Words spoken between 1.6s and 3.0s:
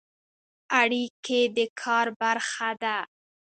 کار برخه ده